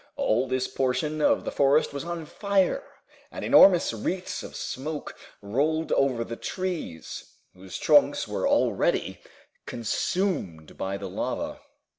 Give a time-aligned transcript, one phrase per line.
[0.15, 2.83] All this portion of the forest was on fire,
[3.29, 9.19] and enormous wreaths of smoke rolled over the trees, whose trunks were already
[9.67, 11.59] consumed by the lava.